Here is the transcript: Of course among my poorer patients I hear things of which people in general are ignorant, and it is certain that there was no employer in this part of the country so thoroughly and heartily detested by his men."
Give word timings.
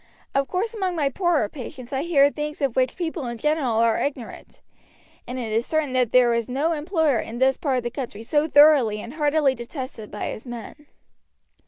Of 0.33 0.47
course 0.47 0.73
among 0.73 0.95
my 0.95 1.09
poorer 1.09 1.47
patients 1.47 1.93
I 1.93 2.01
hear 2.01 2.31
things 2.31 2.59
of 2.59 2.75
which 2.75 2.95
people 2.97 3.27
in 3.27 3.37
general 3.37 3.75
are 3.75 4.01
ignorant, 4.03 4.63
and 5.27 5.37
it 5.37 5.51
is 5.51 5.67
certain 5.67 5.93
that 5.93 6.11
there 6.11 6.31
was 6.31 6.49
no 6.49 6.71
employer 6.71 7.19
in 7.19 7.37
this 7.37 7.55
part 7.55 7.77
of 7.77 7.83
the 7.83 7.91
country 7.91 8.23
so 8.23 8.47
thoroughly 8.47 8.99
and 8.99 9.13
heartily 9.13 9.53
detested 9.53 10.09
by 10.09 10.29
his 10.29 10.47
men." 10.47 10.87